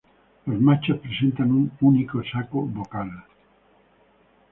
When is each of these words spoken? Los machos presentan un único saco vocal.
Los 0.47 0.59
machos 0.59 0.97
presentan 0.97 1.51
un 1.51 1.71
único 1.81 2.23
saco 2.23 2.65
vocal. 2.65 3.23